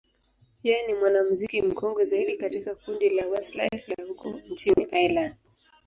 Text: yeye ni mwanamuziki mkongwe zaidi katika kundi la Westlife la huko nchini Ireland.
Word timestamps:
yeye 0.65 0.81
ni 0.85 0.93
mwanamuziki 0.93 1.61
mkongwe 1.61 2.05
zaidi 2.05 2.37
katika 2.37 2.75
kundi 2.75 3.09
la 3.09 3.27
Westlife 3.27 3.93
la 3.97 4.03
huko 4.07 4.29
nchini 4.51 4.83
Ireland. 4.91 5.35